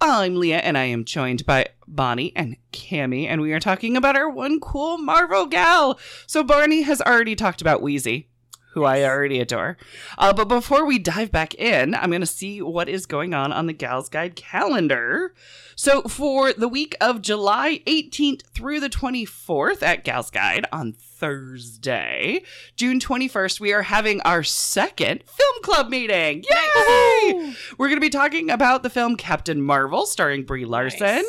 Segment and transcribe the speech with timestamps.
[0.00, 4.16] I'm Leah, and I am joined by Bonnie and Cammy, and we are talking about
[4.16, 5.98] our one cool Marvel gal.
[6.26, 8.28] So Barney has already talked about Wheezy,
[8.74, 9.76] who I already adore.
[10.18, 13.52] Uh, but before we dive back in, I'm going to see what is going on
[13.52, 15.32] on the Gals Guide calendar.
[15.76, 22.42] So for the week of July 18th through the 24th at Gals Guide on Thursday,
[22.76, 26.44] June 21st, we are having our second film club meeting.
[26.50, 27.54] Yay!
[27.78, 31.24] We're going to be talking about the film Captain Marvel starring Brie Larson.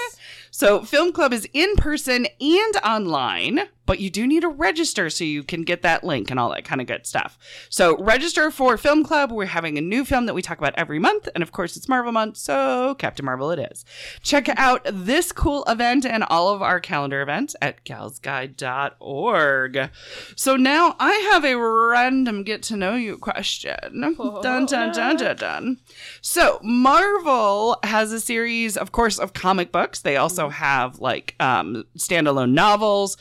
[0.51, 5.23] So, Film Club is in person and online, but you do need to register so
[5.23, 7.37] you can get that link and all that kind of good stuff.
[7.69, 9.31] So, register for Film Club.
[9.31, 11.27] We're having a new film that we talk about every month.
[11.33, 13.85] And of course, it's Marvel month, so Captain Marvel it is.
[14.21, 19.89] Check out this cool event and all of our calendar events at galsguide.org.
[20.35, 23.75] So, now I have a random get to know you question.
[24.41, 25.77] Dun, dun, dun, dun, dun.
[26.21, 30.01] So, Marvel has a series, of course, of comic books.
[30.01, 33.17] They also have like um, standalone novels,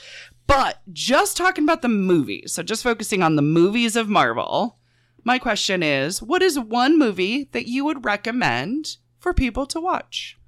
[0.46, 2.52] but just talking about the movies.
[2.52, 4.78] So, just focusing on the movies of Marvel.
[5.26, 10.38] My question is what is one movie that you would recommend for people to watch?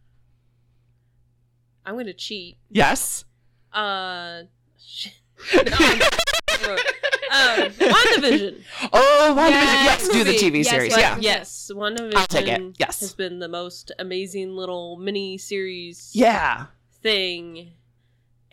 [1.84, 2.58] I'm gonna cheat.
[2.70, 3.24] Yes.
[3.72, 4.42] Uh,
[4.78, 5.12] shit.
[6.62, 8.62] No, um, WandaVision.
[8.92, 9.50] Oh, WandaVision.
[9.50, 10.32] Yes, Yes, do the.
[10.32, 10.96] TV Yes, series.
[10.96, 11.18] Yeah.
[11.20, 12.76] Yes, WandaVision I'll take it.
[12.78, 13.00] Yes.
[13.00, 16.66] has been the most amazing little mini series Yeah.
[17.02, 17.72] thing,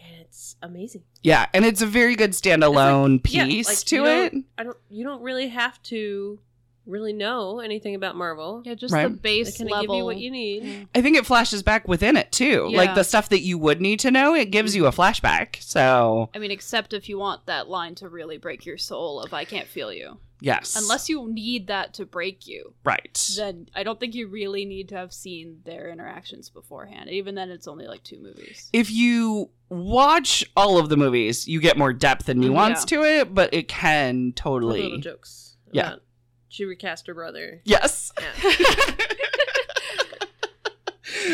[0.05, 1.03] and it's amazing.
[1.21, 1.45] Yeah.
[1.53, 4.31] And it's a very good standalone Yeah, piece like, to you it.
[4.31, 4.77] don't- I don't.
[4.89, 6.39] You don't really have to
[6.86, 8.61] really know anything about Marvel.
[8.65, 9.03] Yeah, just Right.
[9.03, 9.95] the base kind of level.
[9.95, 10.87] give you what you need.
[10.93, 12.69] I think it flashes back within it too.
[12.73, 15.61] Like the stuff that you would need to know, it gives you a flashback.
[15.61, 19.33] So, I mean, except if you want that line to really break your soul of
[19.33, 20.76] "I can't feel you." Yes.
[20.76, 23.31] Unless you need that to break you, Right.
[23.37, 27.09] then I don't think you really need to have seen their interactions beforehand.
[27.09, 28.70] Even then, it's only like two movies.
[28.73, 32.98] If you watch all of the movies, you get more depth and mm, nuance Yeah.
[32.98, 34.98] to it, but it can Little totally.
[34.99, 35.55] jokes.
[35.71, 35.87] Yeah.
[35.87, 36.02] about
[36.49, 37.61] She recast her brother.
[37.64, 38.11] Yes.
[38.20, 38.95] Yeah.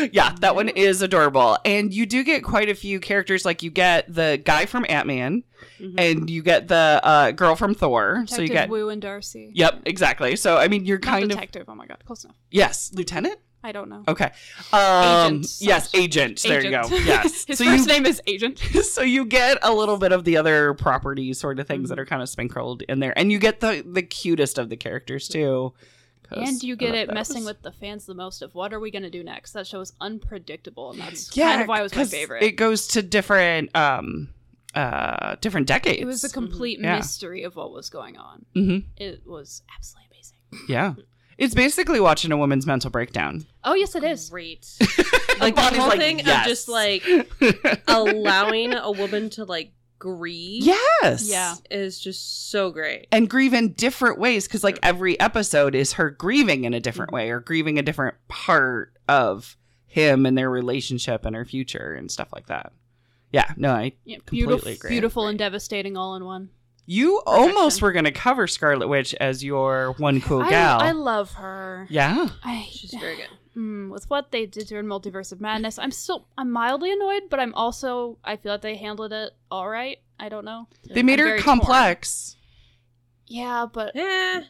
[0.12, 1.58] yeah, that one is adorable.
[1.64, 3.44] And you do get quite a few characters.
[3.44, 5.42] Like you get the guy from Ant Man,
[5.80, 5.94] Mhm.
[5.98, 8.24] and you get the uh, girl from Thor.
[8.26, 8.68] so you Detective get.
[8.70, 9.50] Wu and Darcy.
[9.54, 10.36] Yep, exactly.
[10.36, 11.66] So I mean, you're Not kind of detective.
[11.68, 12.36] Oh my god, close enough.
[12.50, 13.38] yes, lieutenant.
[13.62, 14.02] I don't know.
[14.08, 14.30] Okay.
[14.72, 15.56] Um, Agent.
[15.60, 16.42] yes, agent.
[16.42, 16.82] There you go.
[16.90, 17.44] Yes.
[17.48, 18.58] His so first you name is Agent.
[18.82, 22.00] so you get a little bit of the other property sort of things that Mm-hmm.
[22.00, 25.28] are kind of sprinkled in there, and you get the the cutest of the characters
[25.28, 25.74] too.
[26.32, 28.90] And you get love it messing with the fans the most of what are we
[28.92, 29.50] going to do next?
[29.52, 32.42] That show is unpredictable, and that's yeah, kind of why it was my 'cause favorite.
[32.44, 34.28] It goes to different um
[34.74, 36.00] uh different decades.
[36.00, 36.96] It was a complete Yeah.
[36.96, 38.44] mystery of what was going on.
[38.54, 40.66] hmm It was absolutely amazing.
[40.68, 40.94] Yeah,
[41.38, 43.46] it's basically watching a woman's mental breakdown.
[43.64, 44.28] Oh yes, it is.
[44.30, 44.66] Great.
[45.40, 46.44] like Like the whole like, thing yes.
[46.44, 47.04] of just like
[47.88, 51.54] allowing a woman to like grieve yes, Yeah.
[51.70, 53.06] is just so great.
[53.12, 56.82] and grieve in different ways because like every episode is her grieving in a Mm-hmm.
[56.82, 61.92] different way or grieving a different part of him and their relationship and her future
[61.94, 62.72] and stuff like that
[63.32, 64.90] yeah no i Yeah, Completely beautiful, agree.
[64.90, 66.50] beautiful and devastating all in one.
[66.86, 71.32] you almost were going to cover scarlet witch as your one cool gal I love
[71.34, 71.86] her.
[71.90, 73.28] yeah I, She's very good.
[73.56, 76.92] Mm, with what they did to her in Multiverse of Madness, I'm still I'm mildly
[76.92, 79.98] annoyed, but I'm also I feel like they handled it all right.
[80.20, 80.68] I don't know.
[80.88, 81.58] they made I'm her very torn.
[81.58, 82.36] complex
[83.26, 84.42] Yeah, but Yeah.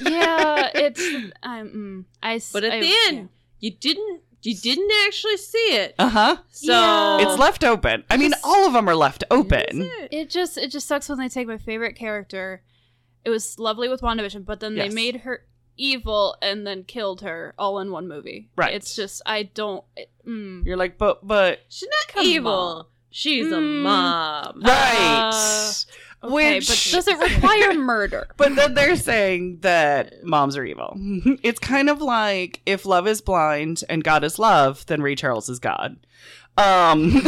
[0.00, 1.02] yeah, it's
[1.42, 2.34] I'm mm, I.
[2.36, 3.28] s- But at I- the end,
[3.60, 5.94] you didn't you didn't actually see it.
[5.98, 7.18] uh-huh So Yeah.
[7.22, 10.08] it's left open i mean Just- all of them are left open it.
[10.12, 12.62] It just it just sucks when they take my favorite character.
[13.24, 14.88] It was lovely with WandaVision, but then Yes.
[14.88, 15.44] they made her
[15.76, 18.50] evil and then killed her all in one movie.
[18.56, 18.74] Right.
[18.74, 19.84] It's just I don't.
[19.96, 20.66] It, mm.
[20.66, 22.52] you're like but but She's not Come evil.
[22.52, 22.84] on.
[23.10, 23.82] She's a Mm.
[23.82, 24.62] mom.
[24.64, 25.72] right Uh,
[26.24, 28.28] Okay, which but does it require murder?
[28.36, 30.96] But then they're saying that moms are evil.
[31.42, 35.48] It's kind of like if love is blind and God is love, then Ray Charles
[35.48, 35.96] is God.
[36.56, 37.12] Um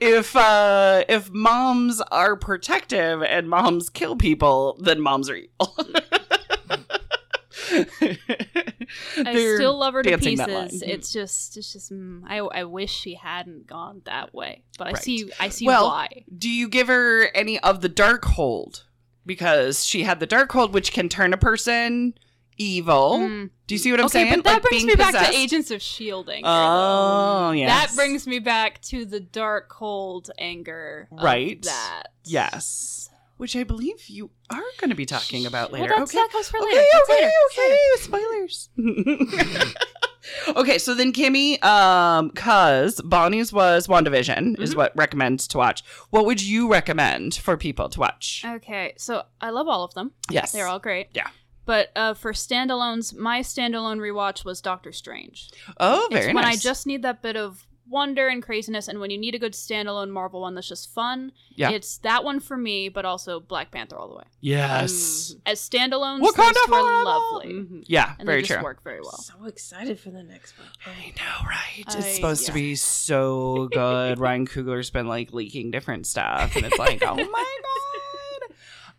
[0.00, 5.76] if uh if moms are protective and moms kill people, then moms are evil.
[9.18, 10.68] I still love her to dancing that line.
[10.68, 10.82] pieces.
[10.82, 11.92] It's just, it's just.
[11.92, 15.02] Mm, I, I wish she hadn't gone that way, but I Right.
[15.02, 16.24] see, I see Well, why.
[16.36, 18.82] Do you give her any of the Darkhold?
[19.24, 22.14] Because she had the Darkhold, which can turn a person
[22.58, 23.18] evil.
[23.20, 23.50] Mm.
[23.66, 24.34] Do you see what I'm okay, saying?
[24.34, 26.48] but that Like brings me back to Agents of Shield anger.
[26.48, 27.68] Oh, yes.
[27.68, 31.08] That brings me back to the dark, cold anger.
[31.10, 31.62] Right.
[31.62, 32.08] That.
[32.24, 33.08] Yes.
[33.42, 35.94] Which I believe you are going to be talking about Well, later.
[35.98, 36.18] that's- okay.
[36.18, 36.84] that comes for okay, later.
[36.92, 38.68] That's okay, later.
[38.76, 38.76] okay.
[39.66, 39.74] Spoilers.
[40.56, 44.62] okay, so then Kimmy, um, cause Bonnie's was WandaVision Mm-hmm.
[44.62, 45.82] is what recommends to watch.
[46.10, 48.44] What would you recommend for people to watch?
[48.46, 50.12] Okay, so I love all of them.
[50.30, 50.52] yes.
[50.52, 51.08] They're all great.
[51.12, 51.28] Yeah.
[51.64, 55.50] But uh, for standalones, my standalone rewatch was Doctor Strange.
[55.78, 56.58] Oh, It's very when nice.
[56.58, 59.52] I just need that bit of wonder and craziness, and when you need a good
[59.52, 61.70] standalone Marvel one that's just fun, Yeah.
[61.70, 64.24] it's that one for me, but also Black Panther all the way.
[64.40, 65.36] Yes.
[65.46, 67.04] As standalones, Wakanda those two are forever!
[67.04, 67.84] lovely, Mhm.
[67.86, 68.64] Yeah, and very they just true.
[68.64, 69.18] work very well.
[69.18, 70.68] So excited for the next one.
[70.86, 71.78] I know, right?
[71.86, 74.18] It's I- supposed to be so good.
[74.18, 77.22] Ryan Coogler's been like leaking different stuff, and it's like, oh my
[77.62, 78.54] god.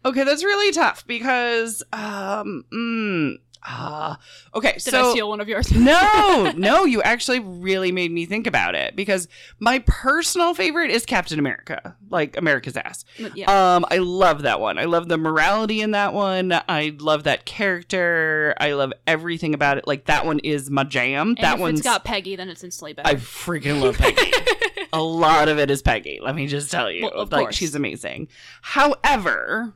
[0.06, 4.18] Okay, that's really tough because, um, mm, ah,
[4.56, 4.74] okay.
[4.74, 5.72] Did so I steal one of yours?
[5.72, 9.28] no, no, you actually really made me think about it because
[9.60, 13.06] my personal favorite is Captain America, like America's ass.
[13.36, 13.76] yeah.
[13.76, 14.78] Um, I love that one.
[14.78, 16.54] I love the morality in that one.
[16.68, 18.54] I love that character.
[18.60, 19.88] I love everything about it.
[19.88, 21.30] Like that one is my jam.
[21.30, 23.08] and that if one's it's got Peggy, then it's instantly better.
[23.10, 24.32] I freaking love Peggy.
[24.94, 26.20] a lot of it is Peggy.
[26.22, 27.56] Let me just tell you, Well, like course.
[27.56, 28.28] she's amazing.
[28.62, 29.74] However,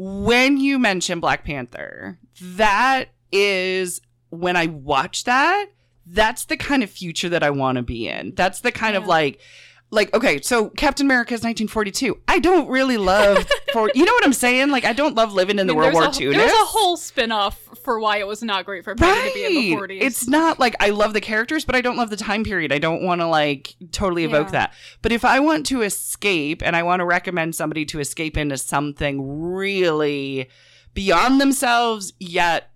[0.00, 4.00] when you mention Black Panther, that is
[4.30, 5.66] when I watch that.
[6.06, 8.32] That's the kind of future that I want to be in.
[8.36, 9.40] That's the kind of like.
[9.90, 12.20] Like okay, so Captain America is 1942.
[12.28, 14.68] I don't really love for you know what I'm saying.
[14.68, 16.36] Like I don't love living in the I mean, World War a, II.
[16.36, 19.76] There's a whole spin-off for why it was not great for Peggy to be in
[19.78, 20.02] the 40s.
[20.02, 22.70] It's not like I love the characters, but I don't love the time period.
[22.70, 24.52] I don't want to like totally evoke Yeah.
[24.52, 24.74] that.
[25.00, 28.58] But if I want to escape and I want to recommend somebody to escape into
[28.58, 30.50] something really
[30.92, 32.70] beyond themselves yet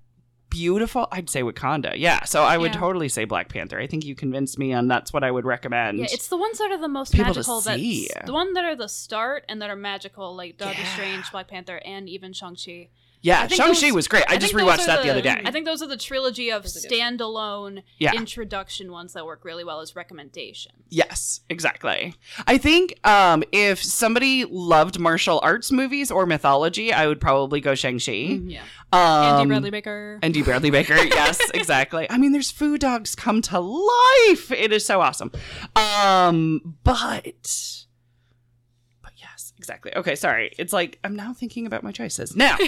[0.48, 1.92] beautiful, I'd say Wakanda.
[1.96, 2.24] Yeah.
[2.24, 2.80] So I would Yeah.
[2.80, 3.78] totally say Black Panther.
[3.78, 5.98] I think you convinced me on that's what I would recommend.
[5.98, 7.60] Yeah, it's the ones that are the most magical.
[7.62, 8.08] see.
[8.14, 10.92] That's the one that are the start and that are magical, like Doctor Yeah.
[10.94, 12.88] Strange, Black Panther, and even Shang Chi.
[13.22, 14.24] Yeah, Shang-Chi was great.
[14.28, 15.40] I, I just think those rewatched that the, other day.
[15.44, 16.98] I think those are the trilogy of Those are good.
[16.98, 18.12] standalone Yeah.
[18.14, 20.74] introduction ones that work really well as recommendations.
[20.90, 22.14] Yes, exactly.
[22.46, 27.74] I think um, if somebody loved martial arts movies or mythology, I would probably go
[27.74, 28.12] Shang-Chi.
[28.12, 28.62] Yeah.
[28.92, 29.00] Um,
[29.38, 30.18] Andy Bradley Baker.
[30.22, 30.96] Andy Bradley Baker.
[31.12, 32.06] Yes, exactly.
[32.10, 34.50] I mean, there's food dogs come to life.
[34.50, 35.30] It is so awesome.
[35.76, 37.86] Um, but, but yes,
[39.62, 39.92] exactly.
[39.96, 40.52] Okay, sorry.
[40.58, 42.56] It's like I'm now thinking about my choices now.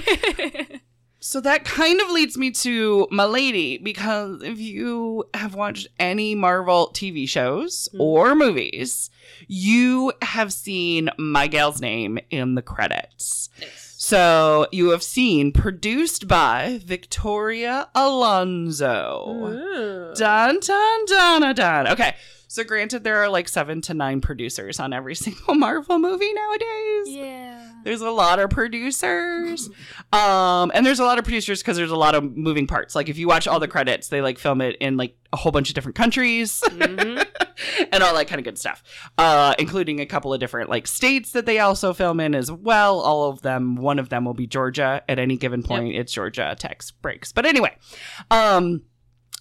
[1.20, 6.34] So that kind of leads me to my lady because if you have watched any
[6.34, 8.00] Marvel TV shows Mhm.
[8.00, 9.08] or movies,
[9.48, 13.48] you have seen my gal's name in the credits.
[13.58, 13.93] Nice.
[14.06, 19.24] So you have seen produced by Victoria Alonso.
[19.30, 20.14] Ooh.
[20.14, 21.88] Dun dun dun dun.
[21.88, 22.14] Okay.
[22.46, 27.06] So granted, there are like seven to nine producers on every single Marvel movie nowadays.
[27.06, 27.70] yeah.
[27.82, 29.70] There's a lot of producers.
[30.12, 32.94] Um, and there's a lot of producers because there's a lot of moving parts.
[32.94, 35.50] Like if you watch all the credits, they like film it in like a whole
[35.50, 37.26] bunch of different countries Mhm.
[37.92, 38.82] and all that kind of good stuff.
[39.18, 43.00] Uh, including a couple of different like states that they also film in as well.
[43.00, 45.94] All of them, one of them will be Georgia at any given point.
[45.94, 47.32] It's Georgia Tex breaks.
[47.32, 47.76] But anyway,
[48.30, 48.82] um,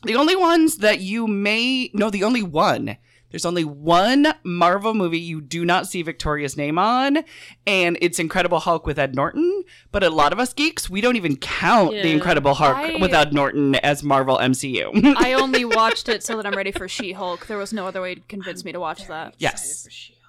[0.04, 2.98] the only ones that you may no, the only one.
[3.34, 7.24] There's only one Marvel movie you do not see Victoria's name on,
[7.66, 9.64] and it's Incredible Hulk with Ed Norton.
[9.92, 13.12] But a lot of us geeks, we don't even count the Incredible Hulk I- with
[13.12, 15.16] Ed Norton as Marvel MCU.
[15.18, 17.48] I only watched it so that I'm ready for She-Hulk.
[17.48, 19.34] There was no other way to convince me to watch that.
[19.40, 19.88] Yes.
[19.90, 20.20] She-Hulk.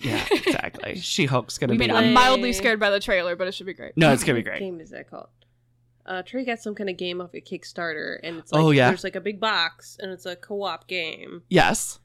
[0.00, 0.96] yeah, exactly.
[1.00, 1.86] She Hulk's gonna I be.
[1.86, 3.92] mean, Like- I'm mildly scared by the trailer, but it should be great.
[3.96, 4.58] no, it's gonna be What great.
[4.60, 5.28] game is that called?
[6.04, 8.88] Uh, Trey got some kind of game off a Kickstarter, and it's like Oh, yeah?
[8.88, 11.98] there's like a big box, and it's a co-op game, Yes,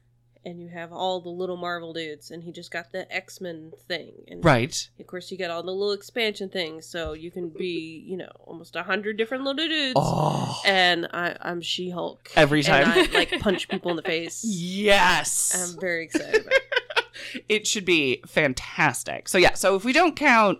[0.44, 3.72] and you have all the little Marvel dudes, and he just got the X Men
[3.88, 4.88] thing, and right.
[4.98, 8.30] of course you got all the little expansion things, so you can be, you know,
[8.40, 9.94] almost a hundred different little dudes.
[9.96, 12.90] Oh, And I, I'm She Hulk every time.
[12.90, 14.44] and I like punch people in the face.
[14.46, 16.52] yes, I'm very excited about.
[16.52, 17.44] it.
[17.48, 19.28] it should be fantastic.
[19.28, 20.58] So yeah, so if we don't count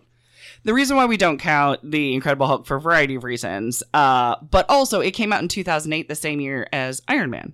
[0.64, 4.36] the reason why we don't count the Incredible Hulk for a variety of reasons, uh,
[4.50, 7.52] but also it came out in 2008, the same year as Iron Man.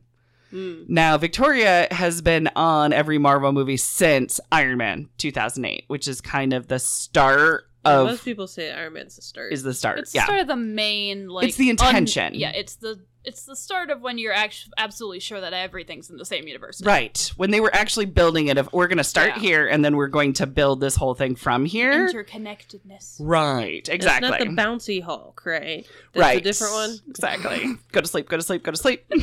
[0.52, 0.88] Mm.
[0.88, 6.52] Now, Victoria has been on every Marvel movie since Iron Man 2008, which is kind
[6.52, 9.52] of the start of Most people say Iron Man's the start.
[9.52, 9.98] is the start.
[10.00, 10.26] It's yeah.
[10.26, 12.34] sort of the main like It's the un- intention.
[12.34, 16.16] yeah, it's the it's the start of when you're actually absolutely sure that everything's in
[16.16, 16.82] the same universe.
[16.82, 17.30] Right.
[17.36, 19.40] When they were actually building it, of we're going to start Yeah.
[19.40, 22.08] here and then we're going to build this whole thing from here.
[22.08, 23.16] Interconnectedness.
[23.20, 23.86] right.
[23.90, 24.28] Exactly.
[24.30, 25.86] It's not the bouncy Hulk, right?
[26.14, 26.40] That's right.
[26.40, 26.98] a different one.
[27.10, 27.76] Exactly.
[27.92, 29.04] go to sleep, go to sleep, go to sleep.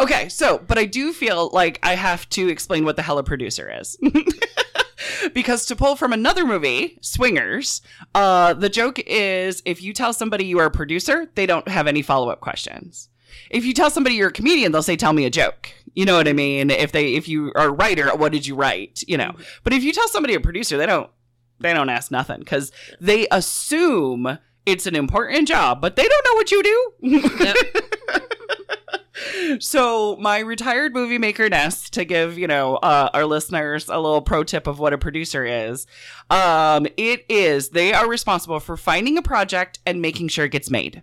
[0.00, 3.22] okay, so, but I do feel like I have to explain what the hell a
[3.22, 3.96] producer is.
[5.34, 7.82] because to pull from another movie, Swingers,
[8.14, 11.86] uh, the joke is if you tell somebody you are a producer, they don't have
[11.86, 13.08] any follow up questions.
[13.50, 16.16] If you tell somebody you're a comedian, they'll say, "Tell me a joke." You know
[16.16, 16.70] what I mean?
[16.70, 19.02] If they, if you are a writer, what did you write?
[19.06, 19.34] You know.
[19.62, 21.10] But if you tell somebody a producer, they don't,
[21.60, 26.34] they don't ask nothing because they assume it's an important job, but they don't know
[26.34, 28.20] what you do.
[29.60, 34.22] so my retired movie maker nest to give you know uh, our listeners a little
[34.22, 35.86] pro tip of what a producer is
[36.30, 40.70] um, it is they are responsible for finding a project and making sure it gets
[40.70, 41.02] made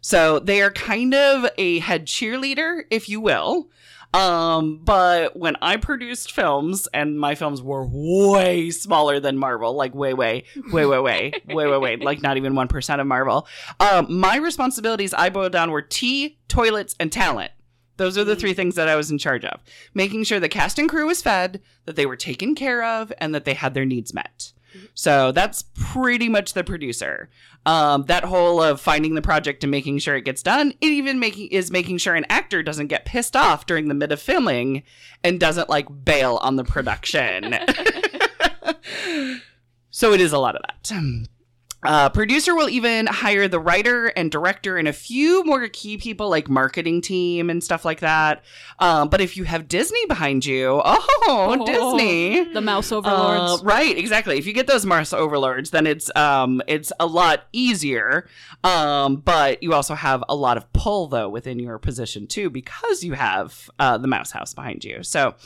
[0.00, 3.68] so they are kind of a head cheerleader if you will
[4.14, 9.94] um, but when I produced films, and my films were way smaller than Marvel, like
[9.94, 13.46] way, way, way, way, way, way, way, way, like not even 1% of Marvel,
[13.80, 17.52] um, my responsibilities I boiled down were tea, toilets, and talent.
[17.98, 19.60] Those are the three things that I was in charge of.
[19.92, 23.34] Making sure the cast and crew was fed, that they were taken care of, and
[23.34, 24.52] that they had their needs met.
[24.94, 27.28] So that's pretty much the producer.
[27.66, 31.18] Um, that whole of finding the project and making sure it gets done, it even
[31.18, 34.82] making is making sure an actor doesn't get pissed off during the mid of filming
[35.24, 37.54] and doesn't like bail on the production.
[39.90, 40.92] so it is a lot of that.
[41.84, 46.28] Uh, producer will even hire the writer and director and a few more key people
[46.28, 48.42] like marketing team and stuff like that.
[48.80, 51.64] Um, but if you have Disney behind you, oh, Oh.
[51.66, 52.52] Disney.
[52.52, 53.62] The mouse Uh, overlords.
[53.62, 54.38] right, exactly.
[54.38, 58.28] If you get those Mars overlords, then it's um it's a lot easier.
[58.64, 63.04] Um, but you also have a lot of pull though within your position too because
[63.04, 65.02] you have uh, the Mouse House behind you.
[65.04, 65.36] So,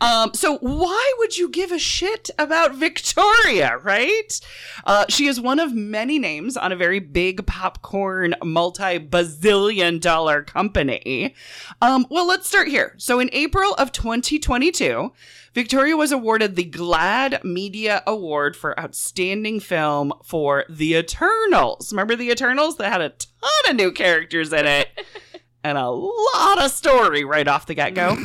[0.00, 3.78] um, so why would you give a shit about Victoria?
[3.78, 4.40] Right?
[4.84, 11.34] Uh, she is one of many names on a very big popcorn multi-bazillion dollar company.
[11.80, 12.94] Um, well, let's start here.
[12.98, 15.12] So in April of 2022.
[15.52, 21.92] Victoria was awarded the GLAAD Media Award for Outstanding Film for The Eternals.
[21.92, 22.76] Remember The Eternals?
[22.76, 24.88] That had a ton of new characters in it
[25.64, 28.16] and a lot of story right off the get go.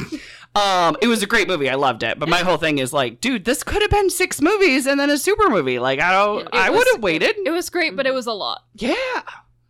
[0.56, 1.70] Um, it was a great movie.
[1.70, 2.18] I loved it.
[2.18, 5.10] But my whole thing is like, dude, this could have been six movies and then
[5.10, 5.80] a super movie.
[5.80, 7.36] Like, I don't, It I would have waited.
[7.46, 8.64] It was great, but it was a lot.
[8.74, 8.96] Yeah.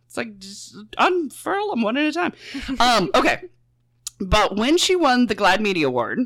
[0.06, 2.32] It's like just unfurl them one at a time.
[2.78, 3.42] Um, okay.
[4.20, 6.20] But when she won the GLAAD Media Award,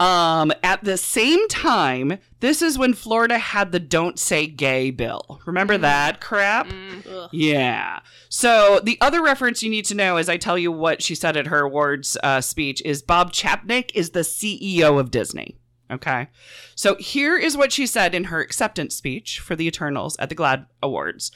[0.00, 5.40] um, at the same time, this is when Florida had the Don't Say Gay bill.
[5.44, 6.68] Remember that crap?
[7.10, 7.28] Ugh.
[7.32, 8.00] Yeah.
[8.28, 11.36] So the other reference you need to know as I tell you what she said
[11.36, 15.56] at her awards uh, speech is Bob Chapnick is the CEO of Disney.
[15.90, 16.28] Okay.
[16.74, 20.34] So here is what she said in her acceptance speech for the Eternals at the
[20.34, 21.32] GLAAD Awards.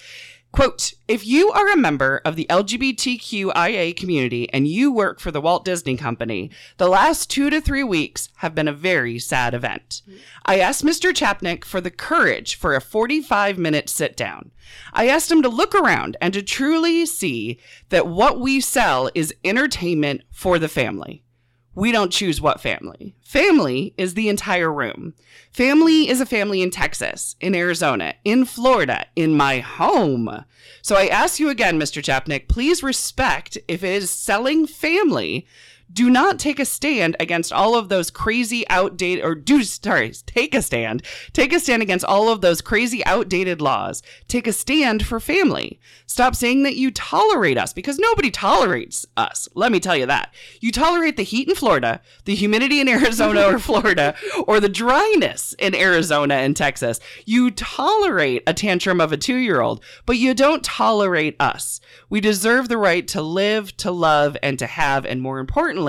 [0.53, 5.41] Quote, if you are a member of the LGBTQIA community and you work for the
[5.41, 10.03] Walt Disney Company, the last two to three weeks have been a very sad event.
[10.45, 11.11] I asked Mr.
[11.11, 14.51] Chapnick for the courage for a 45 minute sit down.
[14.93, 19.35] I asked him to look around and to truly see that what we sell is
[19.43, 21.25] entertainment for the family.
[21.75, 23.15] We don't choose what family.
[23.23, 25.15] Family is the entire room.
[25.51, 30.45] Family is a family in Texas, in Arizona, in Florida, in my home.
[30.83, 32.03] So I ask you again, Mr.
[32.03, 35.47] Chapnick, please respect if it is selling family.
[35.93, 40.55] Do not take a stand against all of those crazy outdated or do sorry, take
[40.55, 41.03] a stand.
[41.33, 44.03] Take a stand against all of those crazy outdated laws.
[44.29, 45.81] Take a stand for family.
[46.07, 49.49] Stop saying that you tolerate us because nobody tolerates us.
[49.55, 50.33] Let me tell you that.
[50.61, 54.15] You tolerate the heat in Florida, the humidity in Arizona or Florida,
[54.47, 57.01] or the dryness in Arizona and Texas.
[57.27, 61.81] You tolerate a tantrum of a 2-year-old, but you don't tolerate us.
[62.09, 65.82] We deserve the right to live, to love, and to have, and more importantly,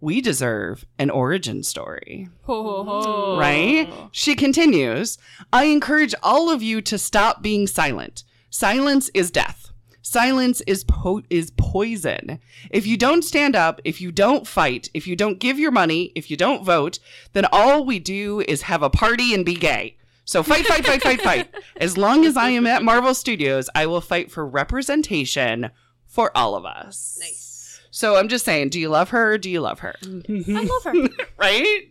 [0.00, 2.28] we deserve an origin story.
[2.42, 3.36] Ho.
[3.38, 3.90] Right?
[4.12, 5.18] She continues
[5.52, 8.24] I encourage all of you to stop being silent.
[8.50, 9.70] Silence is death.
[10.02, 12.38] Silence is po- is poison.
[12.70, 16.12] If you don't stand up, if you don't fight, if you don't give your money,
[16.14, 16.98] if you don't vote,
[17.32, 19.96] then all we do is have a party and be gay.
[20.26, 21.48] So fight, fight, fight, fight, fight.
[21.76, 25.70] As long as I am at Marvel Studios, I will fight for representation
[26.06, 27.18] for all of us.
[27.20, 27.53] Nice.
[27.94, 29.34] So I'm just saying, do you love her?
[29.34, 29.94] Or do you love her?
[30.02, 30.94] I love her.
[31.38, 31.82] right?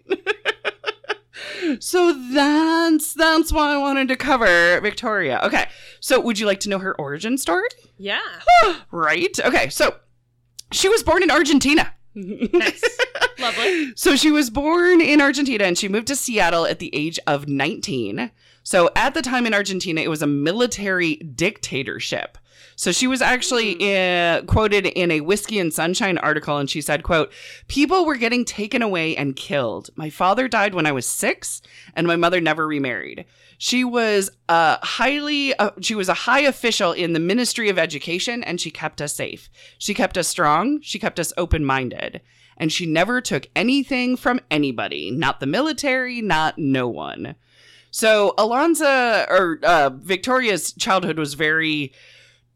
[1.80, 5.40] So that's that's why I wanted to cover Victoria.
[5.44, 5.66] Okay.
[6.02, 7.70] So would you like to know her origin story?
[7.98, 8.20] Yeah.
[8.92, 9.40] Right?
[9.40, 9.70] Okay.
[9.70, 9.96] So
[10.74, 11.94] she was born in Argentina.
[12.16, 12.84] Nice.
[13.40, 13.94] Lovely.
[13.96, 17.48] So she was born in Argentina and she moved to Seattle at the age of
[17.48, 18.30] 19.
[18.64, 22.38] So at the time in Argentina, it was a military dictatorship.
[22.76, 27.04] So she was actually uh, quoted in a Whiskey and Sunshine article, and she said,
[27.04, 27.32] "quote
[27.68, 29.90] People were getting taken away and killed.
[29.96, 31.62] My father died when I was six,
[31.96, 33.26] and my mother never remarried.
[33.58, 38.44] She was a highly, uh, she was a high official in the Ministry of Education,
[38.44, 39.50] and she kept us safe.
[39.78, 40.82] She kept us strong.
[40.82, 42.22] She kept us open minded."
[42.56, 47.36] And she never took anything from anybody, not the military, not no one.
[47.90, 51.94] So Alonza or uh, Victoria's childhood was very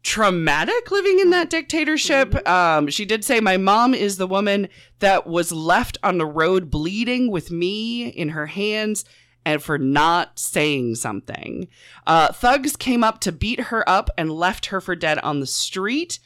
[0.08, 2.48] traumatic living in that dictatorship.
[2.48, 4.68] Um, she did say, My mom is the woman
[5.00, 9.04] that was left on the road bleeding with me in her hands
[9.44, 11.68] and for not saying something.
[12.06, 15.46] Uh, thugs came up to beat her up and left her for dead on the
[15.46, 16.18] street.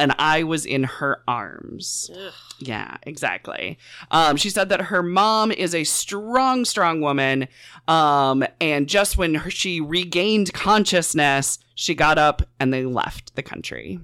[0.00, 2.10] And I was in her arms.
[2.14, 2.32] Ugh.
[2.58, 3.78] Yeah, exactly.
[4.10, 7.48] Um, she said that her mom is a strong, strong woman.
[7.86, 13.42] Um, and just when her, she regained consciousness, she got up and they left the
[13.42, 14.00] country.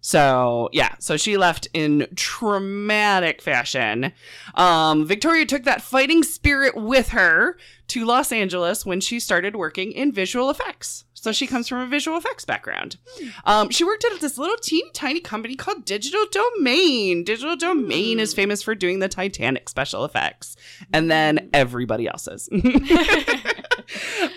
[0.00, 4.12] So, yeah, so she left in traumatic fashion.
[4.56, 7.56] Um, Victoria took that fighting spirit with her
[7.88, 11.04] to Los Angeles when she started working in visual effects.
[11.22, 12.96] So she comes from a visual effects background.
[13.44, 17.22] Um, she worked at this little teeny tiny company called Digital Domain.
[17.22, 20.56] Digital Domain is famous for doing the Titanic special effects,
[20.92, 22.48] and then everybody else's.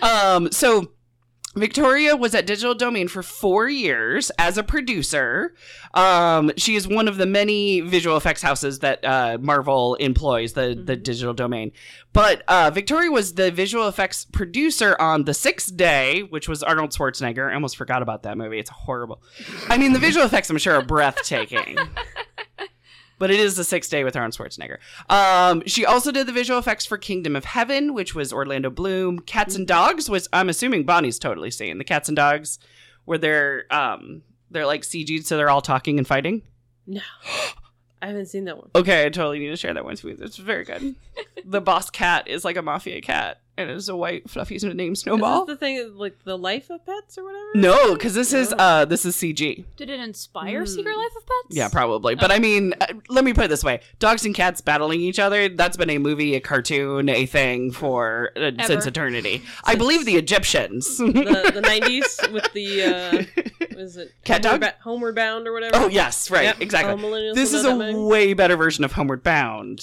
[0.00, 0.92] um, so
[1.56, 5.54] Victoria was at Digital Domain for four years as a producer.
[5.94, 10.80] Um, she is one of the many visual effects houses that uh, Marvel employs, the,
[10.80, 11.72] the Digital Domain.
[12.12, 16.90] But uh, Victoria was the visual effects producer on The Sixth Day, which was Arnold
[16.90, 17.50] Schwarzenegger.
[17.50, 18.58] I almost forgot about that movie.
[18.58, 19.22] It's horrible.
[19.68, 21.78] I mean, the visual effects, I'm sure, are breathtaking.
[23.18, 24.78] But it is the sixth day with Arnold Schwarzenegger.
[25.08, 29.20] Um, she also did the visual effects for Kingdom of Heaven, which was Orlando Bloom.
[29.20, 32.58] Cats and Dogs was I'm assuming Bonnie's totally seen the Cats and Dogs,
[33.04, 36.42] where they're um they're like CG'd, so they're all talking and fighting.
[36.86, 37.00] No.
[38.02, 38.70] I haven't seen that one.
[38.74, 40.16] Okay, I totally need to share that one with you.
[40.20, 40.96] It's very good.
[41.44, 45.00] the boss cat is like a mafia cat, and it's a white fluffy named Is
[45.00, 45.44] Snowball.
[45.46, 47.46] this the thing like the life of pets or whatever?
[47.54, 48.56] No, because this is Oh.
[48.56, 49.64] uh this is CG.
[49.76, 50.66] Did it inspire Hmm.
[50.66, 51.56] Secret Life of Pets?
[51.56, 52.14] Yeah, probably.
[52.14, 55.18] But I mean, uh, let me put it this way: dogs and cats battling each
[55.18, 55.48] other.
[55.48, 58.88] That's been a movie, a cartoon, a thing for uh, since Ever.
[58.88, 59.42] eternity.
[59.64, 60.98] I believe the Egyptians.
[60.98, 63.24] The the nineties with the uh
[63.58, 64.12] what is it?
[64.24, 64.70] Cat Homeward, dog?
[64.72, 65.76] Ba- Homeward Bound or whatever.
[65.76, 66.60] oh yes, right, Yep.
[66.60, 66.92] exactly.
[66.92, 69.80] All millennials this is a way better version of Homeward Bound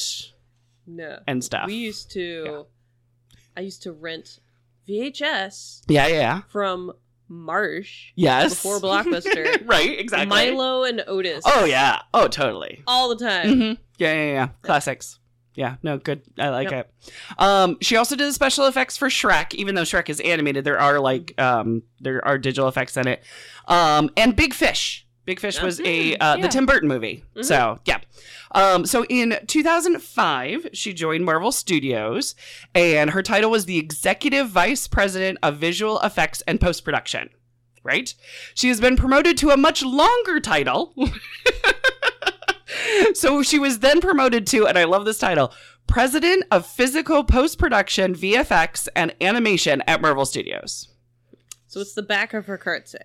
[0.88, 1.19] No.
[1.27, 1.67] and stuff.
[1.67, 2.65] We used to
[3.57, 4.39] I used to rent
[4.87, 6.91] VHS yeah, yeah, from
[7.27, 8.53] Marsh Yes.
[8.55, 9.67] before Blockbuster.
[9.67, 10.27] right, exactly.
[10.51, 11.43] Milo and Otis.
[11.45, 12.01] Oh yeah.
[12.13, 12.83] Oh totally.
[12.87, 13.49] All the time.
[13.53, 14.47] hmm Yeah, yeah, yeah.
[14.61, 15.19] Classics.
[15.55, 16.23] Yeah, no, good.
[16.39, 16.91] I like it.
[17.37, 19.53] Um, she also did the special effects for Shrek.
[19.53, 23.23] Even though Shrek is animated, there are like um, there are digital effects in it.
[23.67, 25.05] Um, and Big Fish.
[25.25, 26.47] Big Fish was a uh, the.
[26.47, 27.23] Tim Burton movie.
[27.36, 27.45] Mhm.
[27.45, 27.99] So yeah.
[28.51, 32.36] Um, so in 2005, she joined Marvel Studios,
[32.75, 37.29] and her title was the Executive Vice President of Visual Effects and Post Production.
[37.83, 38.13] Right?
[38.53, 40.93] She has been promoted to a much longer title.
[43.13, 45.53] so she was then promoted to, and I love this title,
[45.88, 50.88] President of Physical Post Production, VFX, and Animation at Marvel Studios.
[51.67, 52.99] So it's the back of her cart say.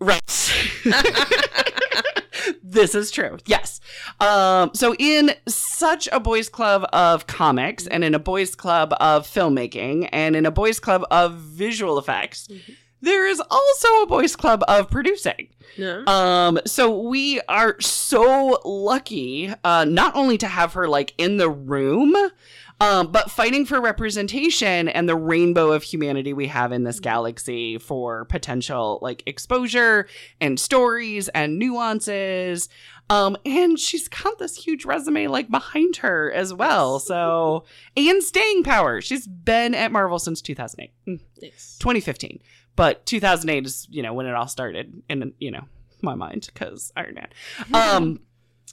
[0.00, 0.22] Right.
[2.62, 3.38] this is true.
[3.46, 3.80] Yes.
[4.18, 9.26] Um, so in such a boys club of comics and in a boys club of
[9.26, 12.48] filmmaking and in a boys club of visual effects,
[13.02, 15.48] there is also a boys club of producing.
[15.78, 16.04] No.
[16.06, 21.50] Um, so we are so lucky, uh, not only to have her like in the
[21.50, 22.14] room,
[22.80, 27.76] um, but fighting for representation and the rainbow of humanity we have in this galaxy
[27.78, 30.06] for potential like exposure
[30.40, 32.68] and stories and nuances.
[33.10, 37.00] Um, and she's got this huge resume like behind her as well.
[37.00, 37.64] So,
[37.96, 39.00] and staying power.
[39.00, 40.92] She's been at Marvel since 2008.
[41.06, 41.20] Mm.
[41.42, 41.76] Nice.
[41.80, 42.40] 2015.
[42.76, 45.64] But 2008 is, you know, when it all started in, you know,
[46.02, 47.28] my mind because Iron Man.
[47.74, 48.20] Um,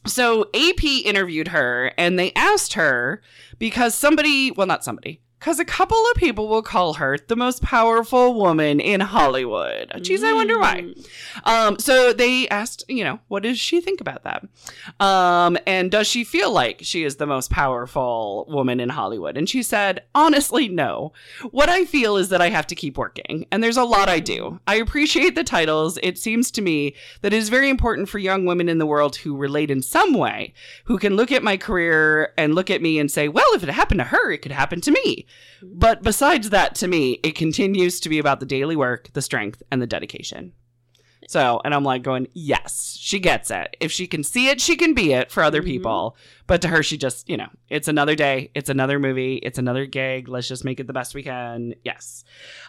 [0.06, 3.22] so AP interviewed her and they asked her
[3.60, 7.62] because somebody, well, not somebody, because a couple of people will call her the most
[7.62, 9.91] powerful woman in Hollywood.
[10.02, 10.82] Geez, I wonder why.
[10.82, 11.47] Mm.
[11.47, 14.43] Um, so they asked, you know, what does she think about that?
[15.00, 19.38] Um, and does she feel like she is the most powerful woman in Hollywood?
[19.38, 21.13] And she said, honestly, no.
[21.52, 24.19] What I feel is that I have to keep working, and there's a lot I
[24.19, 24.60] do.
[24.65, 26.00] I appreciate the titles.
[26.02, 29.17] It seems to me that it is very important for young women in the world
[29.17, 30.54] who relate in some way,
[30.86, 33.69] who can look at my career and look at me and say, well, if it
[33.69, 35.27] happened to her, it could happen to me.
[35.62, 39.62] But besides that, to me, it continues to be about the daily work, the strength,
[39.72, 40.54] and the dedication.
[41.30, 43.76] So, and I'm like going, yes, she gets it.
[43.82, 45.66] If she can see it, she can be it for other Mhm.
[45.66, 46.16] people.
[46.46, 49.86] But to her, she just, you know, it's another day, it's another movie, it's another
[49.86, 50.30] gig.
[50.30, 51.74] Let's just make it the best we can.
[51.84, 52.24] Yes.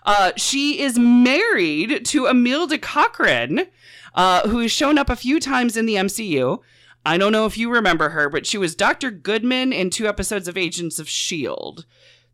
[0.04, 3.66] Uh, she is married to Imelda Corcoran,
[4.14, 6.60] uh, who has shown up a few times in the MCU.
[7.06, 9.12] I don't know if you remember her, but she was Dr.
[9.12, 11.84] Goodman in two episodes of Agents of S.H.I.E.L.D.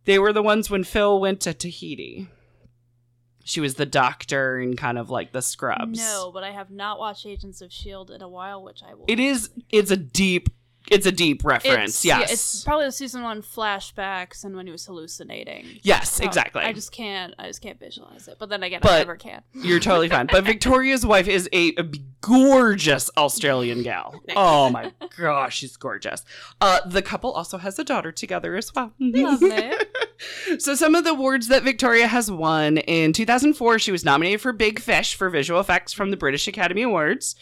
[0.04, 2.28] They were the ones when Phil went to Tahiti.
[3.44, 5.98] She was the doctor in kind of like the scrubs.
[5.98, 9.04] No, but I have not watched Agents of Shield in a while, which I will.
[9.06, 10.48] It is it's a deep
[10.90, 11.90] it's a deep reference.
[11.90, 12.32] It's, yeah, yes.
[12.32, 15.66] it's probably the season one flashbacks and when he was hallucinating.
[15.82, 16.62] yes, exactly.
[16.62, 17.34] I just can't.
[17.38, 18.36] I just can't visualize it.
[18.38, 19.42] But then again, But- I never can.
[19.54, 20.26] You're totally fine.
[20.30, 21.84] But Victoria's wife is a, a
[22.20, 24.20] gorgeous Australian gal.
[24.36, 26.24] Oh my gosh, she's gorgeous.
[26.60, 28.92] Uh, the couple also has a daughter together as well.
[29.00, 29.72] Lovely.
[30.58, 34.52] so some of the awards that Victoria has won in 2004, she was nominated for
[34.52, 37.34] Big Fish for visual effects from the British Academy Awards.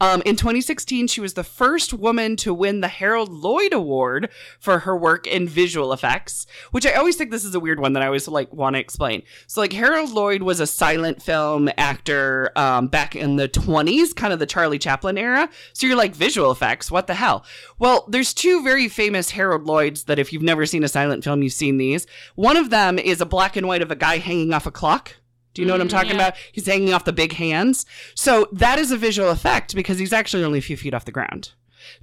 [0.00, 4.80] Um, in 2016, she was the first woman to win the Harold Lloyd Award for
[4.80, 8.02] her work in visual effects, which I always think this is a weird one that
[8.02, 9.22] I always like want to explain.
[9.46, 14.32] So like Harold Lloyd was a silent film actor um, back in the 20s, kind
[14.32, 15.48] of the Charlie Chaplin era.
[15.72, 17.44] So you're like visual effects, what the hell?
[17.78, 21.42] Well, there's two very famous Harold Lloyds that if you've never seen a silent film,
[21.42, 22.06] you've seen these.
[22.34, 25.16] One of them is a black and white of a guy hanging off a clock.
[25.54, 26.28] Do you know what I'm Mm, talking yeah.
[26.28, 26.34] about?
[26.52, 27.84] He's hanging off the big hands.
[28.14, 31.10] So that is a visual effect because he's actually only a few feet off the
[31.12, 31.50] ground.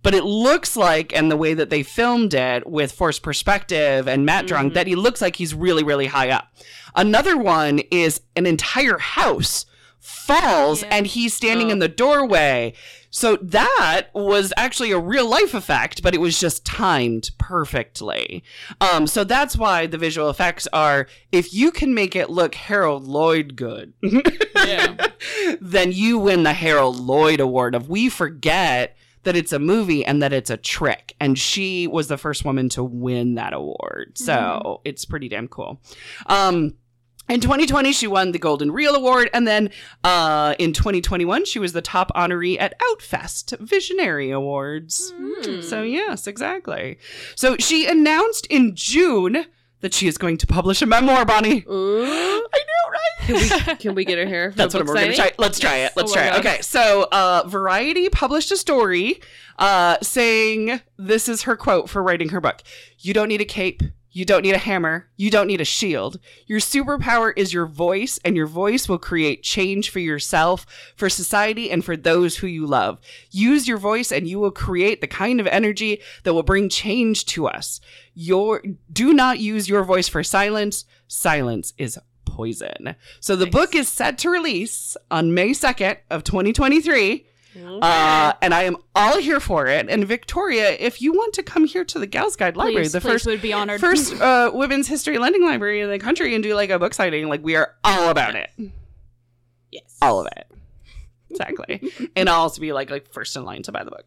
[0.03, 4.25] But it looks like, and the way that they filmed it with forced perspective and
[4.25, 4.75] Matt Drunk, Mhm.
[4.75, 6.49] that he looks like he's really, really high up.
[6.95, 9.65] Another one is an entire house
[9.99, 10.89] falls Yeah.
[10.91, 11.71] and he's standing Oh.
[11.71, 12.73] in the doorway.
[13.10, 18.43] So that was actually a real life effect, but it was just timed perfectly.
[18.82, 23.06] Um, so that's why the visual effects are if you can make it look Harold
[23.06, 23.93] Lloyd good,
[24.56, 25.08] Yeah.
[25.62, 30.22] then you win the Harold Lloyd Award of we forget that it's a movie and
[30.22, 31.13] that it's a trick.
[31.20, 34.13] And she was the first woman to win that award.
[34.17, 35.82] So it's pretty damn cool.
[36.28, 36.76] Um,
[37.30, 39.70] in 2020, she won the Golden Reel Award, and then
[40.04, 45.13] uh, in 2021, she was the top honoree at Outfest Visionary Awards.
[45.16, 45.62] Hmm.
[45.62, 46.98] So yes, exactly.
[47.36, 49.46] So she announced in June
[49.82, 51.63] that she is going to publish a memoir, Bonnie.
[51.70, 52.04] Ooh.
[52.04, 53.28] I know, right?
[53.28, 54.52] Can we, can we get her here?
[54.56, 55.32] That's what we're going to try.
[55.38, 55.94] Let's try it.
[55.96, 56.40] Let's Oh try it.
[56.40, 56.62] Okay.
[56.62, 59.22] So, uh, Variety published a story
[59.60, 62.63] uh, saying this is her quote for writing her book
[63.00, 63.84] You don't need a cape.
[64.17, 65.10] You don't need a hammer.
[65.15, 66.17] You don't need a shield.
[66.47, 71.69] Your superpower is your voice, and your voice will create change for yourself, for society,
[71.69, 72.97] and for those who you love.
[73.30, 77.27] Use your voice, and you will create the kind of energy that will bring change
[77.27, 77.80] to us.
[78.15, 80.86] Your do not use your voice for silence.
[81.08, 82.95] Silence is poison.
[83.19, 83.53] So the Nice.
[83.53, 87.27] book is set to release on May 2nd of 2023.
[87.58, 87.80] Okay.
[87.82, 89.89] Uh, and I am all here for it.
[89.89, 93.02] And Victoria, if you want to come here to the Gals Guide Library, Please, the
[93.02, 93.80] please, first would be honored.
[93.80, 97.28] first uh, women's history lending library in the country, and do like a book signing,
[97.28, 98.50] like we are all about it,
[99.72, 99.98] yes.
[100.02, 100.52] all of it,
[101.30, 101.82] exactly.
[102.15, 104.06] and I'll also be like like first in line to buy the book.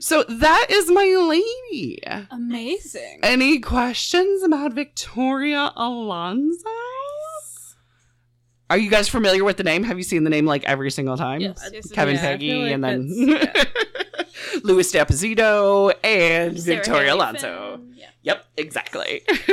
[0.00, 2.02] so that is my lady.
[2.30, 3.20] Amazing.
[3.22, 6.68] Any questions about Victoria Alonso?
[8.70, 9.82] Are you guys familiar with the name?
[9.82, 11.40] Have you seen the name like every single time?
[11.40, 13.66] Yes, yes, Kevin Yeah, Peggy like and then that's-
[14.64, 17.80] Louis D'Esposito and Sarah Victoria Haley Alonso.
[17.94, 18.06] Yeah.
[18.22, 19.22] Yep, exactly.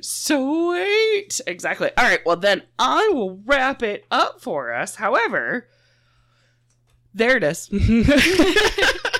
[0.00, 1.40] Sweet.
[1.46, 1.90] Exactly.
[1.96, 4.94] All right, well, then I will wrap it up for us.
[4.96, 5.68] However,
[7.14, 7.68] there it is.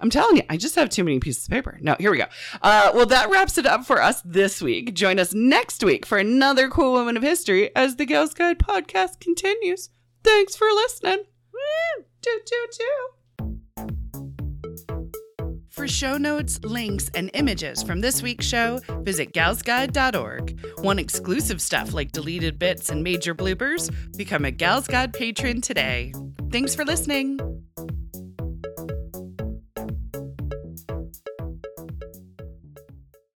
[0.00, 1.78] I'm telling you, I just have too many pieces of paper.
[1.80, 2.26] No, here we go.
[2.62, 4.94] Uh, well, that wraps it up for us this week.
[4.94, 9.20] Join us next week for another cool woman of history as the Gals Guide podcast
[9.20, 9.90] continues.
[10.24, 11.24] Thanks for listening.
[11.52, 12.04] Woo!
[12.24, 13.20] Choo choo choo.
[15.70, 20.60] For show notes, links, and images from this week's show, visit galsguide.org.
[20.78, 23.90] Want exclusive stuff like deleted bits and major bloopers?
[24.16, 26.12] Become a Gals Guide patron today.
[26.50, 27.49] Thanks for listening.